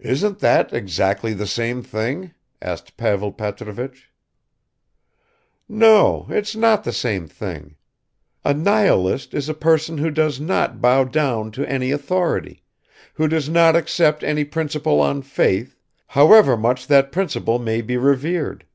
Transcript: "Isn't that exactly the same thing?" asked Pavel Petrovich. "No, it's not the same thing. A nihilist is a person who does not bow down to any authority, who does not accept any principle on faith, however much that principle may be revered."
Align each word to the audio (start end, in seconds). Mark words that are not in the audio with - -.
"Isn't 0.00 0.40
that 0.40 0.72
exactly 0.72 1.32
the 1.32 1.46
same 1.46 1.80
thing?" 1.80 2.32
asked 2.60 2.96
Pavel 2.96 3.30
Petrovich. 3.30 4.10
"No, 5.68 6.26
it's 6.30 6.56
not 6.56 6.82
the 6.82 6.92
same 6.92 7.28
thing. 7.28 7.76
A 8.44 8.52
nihilist 8.52 9.34
is 9.34 9.48
a 9.48 9.54
person 9.54 9.98
who 9.98 10.10
does 10.10 10.40
not 10.40 10.80
bow 10.80 11.04
down 11.04 11.52
to 11.52 11.70
any 11.70 11.92
authority, 11.92 12.64
who 13.14 13.28
does 13.28 13.48
not 13.48 13.76
accept 13.76 14.24
any 14.24 14.42
principle 14.42 15.00
on 15.00 15.22
faith, 15.22 15.76
however 16.08 16.56
much 16.56 16.88
that 16.88 17.12
principle 17.12 17.60
may 17.60 17.82
be 17.82 17.96
revered." 17.96 18.66